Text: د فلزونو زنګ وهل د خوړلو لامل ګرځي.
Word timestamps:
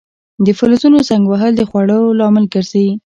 د 0.45 0.47
فلزونو 0.59 0.97
زنګ 1.09 1.23
وهل 1.29 1.53
د 1.55 1.61
خوړلو 1.69 2.17
لامل 2.19 2.45
ګرځي. 2.53 2.87